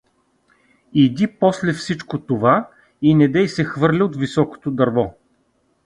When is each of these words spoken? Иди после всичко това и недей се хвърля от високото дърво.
Иди 0.93 1.27
после 1.27 1.73
всичко 1.73 2.19
това 2.21 2.67
и 3.01 3.15
недей 3.15 3.47
се 3.47 3.63
хвърля 3.63 4.05
от 4.05 4.15
високото 4.15 4.71
дърво. 4.71 5.15